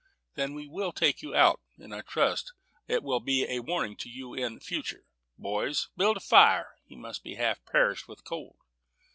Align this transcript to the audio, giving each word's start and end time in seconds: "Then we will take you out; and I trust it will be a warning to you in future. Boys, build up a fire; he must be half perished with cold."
"Then 0.33 0.55
we 0.55 0.65
will 0.65 0.91
take 0.91 1.21
you 1.21 1.35
out; 1.35 1.61
and 1.77 1.93
I 1.93 2.01
trust 2.01 2.53
it 2.87 3.03
will 3.03 3.19
be 3.19 3.45
a 3.47 3.59
warning 3.59 3.95
to 3.97 4.09
you 4.09 4.33
in 4.33 4.59
future. 4.59 5.05
Boys, 5.37 5.89
build 5.95 6.17
up 6.17 6.23
a 6.23 6.25
fire; 6.25 6.73
he 6.87 6.95
must 6.95 7.23
be 7.23 7.35
half 7.35 7.63
perished 7.65 8.07
with 8.07 8.23
cold." 8.23 8.55